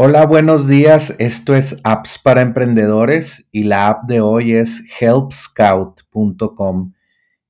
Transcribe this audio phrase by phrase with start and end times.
[0.00, 1.16] Hola, buenos días.
[1.18, 6.92] Esto es Apps para Emprendedores y la app de hoy es helpscout.com.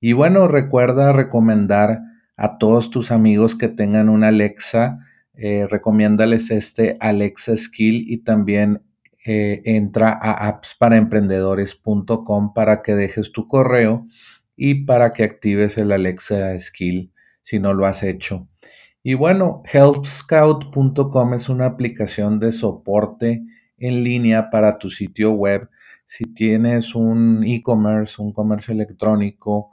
[0.01, 1.99] Y bueno, recuerda recomendar
[2.39, 4.99] a todos tus amigos que tengan una Alexa,
[5.35, 8.83] eh, recomiéndales este Alexa Skill y también
[9.27, 14.07] eh, entra a appsparaemprendedores.com para que dejes tu correo
[14.57, 17.13] y para que actives el Alexa Skill
[17.43, 18.49] si no lo has hecho.
[19.03, 23.45] Y bueno, helpscout.com es una aplicación de soporte
[23.79, 25.69] en línea para tu sitio web.
[26.05, 29.71] Si tienes un e-commerce, un comercio electrónico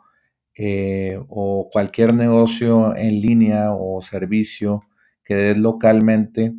[0.55, 4.83] eh, o cualquier negocio en línea o servicio
[5.23, 6.53] que des localmente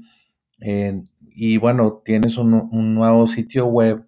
[0.60, 4.06] eh, y bueno, tienes un, nuevo sitio web,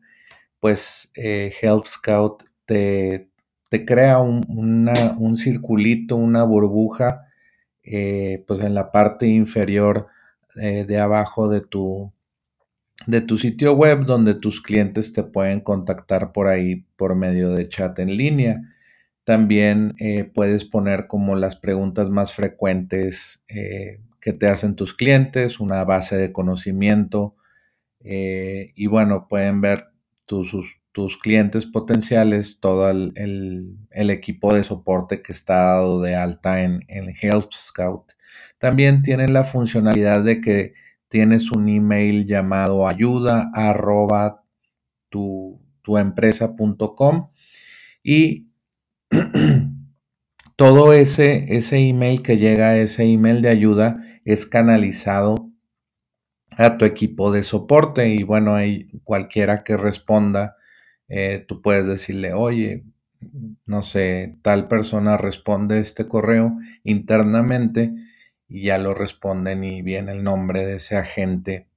[0.61, 3.31] pues eh, HelpScout te,
[3.69, 4.45] te crea un,
[5.19, 7.28] un circulito, una burbuja
[7.91, 10.09] eh, pues en la parte inferior
[10.57, 12.13] eh, de abajo de tu,
[13.07, 17.69] de tu sitio web donde tus clientes te pueden contactar por ahí por medio de
[17.69, 18.61] chat en línea.
[19.25, 23.43] También eh, puedes poner como las preguntas más frecuentes
[24.21, 27.37] que te hacen tus clientes, una base de conocimiento
[28.01, 29.89] y bueno, pueden ver
[30.25, 30.55] tus,
[30.99, 37.15] tus clientes potenciales, todo el, equipo de soporte que está dado de alta en, en
[37.23, 38.15] Help Scout.
[38.59, 40.75] También tienen la funcionalidad de que
[41.07, 44.43] tienes un email llamado ayuda arroba
[45.09, 47.31] tu, empresa.com
[48.03, 48.49] y
[50.57, 55.49] todo ese, ese email que llega, ese email de ayuda, es canalizado
[56.57, 60.57] a tu equipo de soporte y bueno, hay cualquiera que responda
[61.09, 62.85] eh, tú puedes decirle, oye,
[63.67, 67.93] no sé, tal persona responde este correo internamente
[68.49, 71.69] y ya lo responden y viene el nombre de ese agente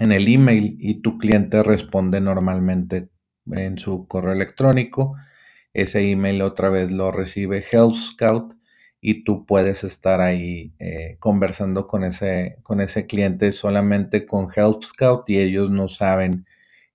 [0.00, 3.08] en el email y tu cliente responde normalmente
[3.50, 5.16] en su correo electrónico.
[5.72, 8.54] Ese email otra vez lo recibe Help Scout
[9.00, 14.82] y tú puedes estar ahí eh, conversando con ese, con ese cliente solamente con Help
[14.82, 16.46] Scout y ellos no saben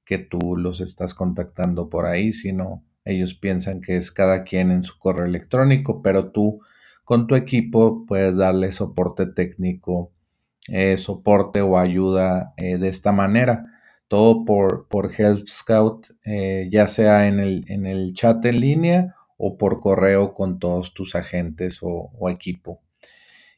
[0.05, 4.83] que tú los estás contactando por ahí, sino ellos piensan que es cada quien en
[4.83, 6.61] su correo electrónico, pero tú
[7.03, 10.11] con tu equipo puedes darle soporte técnico,
[10.67, 13.65] eh, soporte o ayuda eh, de esta manera.
[14.07, 19.15] Todo por, por Help Scout, eh, ya sea en el, en el, chat en línea
[19.37, 22.81] o por correo con todos tus agentes o, o equipo.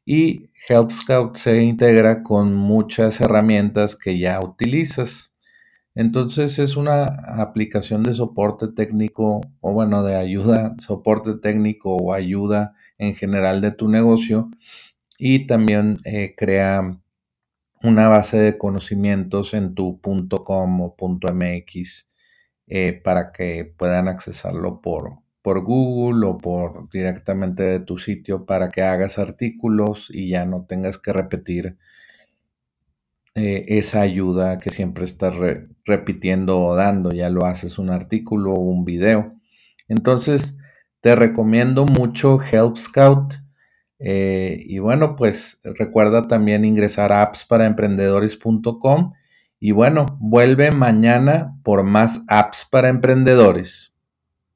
[0.05, 5.34] Y Help Scout se integra con muchas herramientas que ya utilizas.
[5.95, 12.75] Entonces es una aplicación de soporte técnico o bueno, de ayuda, soporte técnico o ayuda
[12.97, 14.51] en general de tu negocio
[15.17, 16.99] y también eh, crea
[17.83, 20.95] una base de conocimientos en tu .com o
[21.33, 22.09] .mx
[22.67, 28.69] eh, para que puedan accesarlo por, por Google o por directamente de tu sitio para
[28.69, 31.77] que hagas artículos y ya no tengas que repetir
[33.35, 35.33] eh, esa ayuda que siempre estás
[35.85, 39.33] repitiendo o dando, ya lo haces un artículo o un video.
[39.87, 40.57] Entonces,
[41.01, 43.35] te recomiendo mucho Help Scout.
[43.99, 49.13] Eh, y bueno, pues recuerda también ingresar a appsparaemprendedores.com.
[49.59, 53.94] Y bueno, vuelve mañana por más apps para emprendedores.